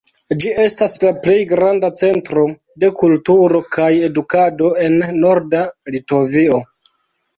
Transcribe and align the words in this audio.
Ĝi 0.43 0.51
estas 0.61 0.95
la 1.03 1.09
plej 1.25 1.35
granda 1.51 1.91
centro 1.99 2.45
de 2.85 2.89
kulturo 3.01 3.61
kaj 3.77 3.91
edukado 4.11 4.73
en 4.89 4.99
Norda 5.23 5.63
Litovio. 5.97 6.63